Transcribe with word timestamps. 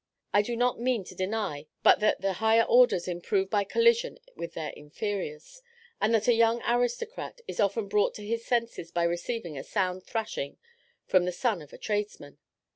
I 0.33 0.41
do 0.41 0.55
not 0.55 0.79
mean 0.81 1.03
to 1.03 1.13
deny 1.13 1.67
but 1.83 1.99
that 1.99 2.21
the 2.21 2.33
higher 2.41 2.63
orders 2.63 3.07
improve 3.07 3.51
by 3.51 3.63
collision 3.63 4.17
with 4.35 4.55
their 4.55 4.71
inferiors, 4.71 5.61
and 6.01 6.11
that 6.15 6.27
a 6.27 6.33
young 6.33 6.59
aristocrat 6.65 7.41
is 7.47 7.59
often 7.59 7.87
brought 7.87 8.15
to 8.15 8.25
his 8.25 8.43
senses 8.43 8.89
by 8.89 9.03
receiving 9.03 9.59
a 9.59 9.63
sound 9.63 10.01
thrashing 10.03 10.57
from 11.05 11.25
the 11.25 11.31
son 11.31 11.61
of 11.61 11.71
a 11.71 11.77
tradesman. 11.77 12.39